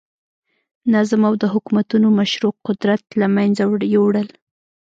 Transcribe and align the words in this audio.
نظم 0.93 1.21
او 1.29 1.33
د 1.41 1.43
حکومتونو 1.53 2.07
مشروع 2.19 2.53
قدرت 2.67 3.03
له 3.19 3.27
منځه 3.35 3.63
یووړل. 3.93 4.27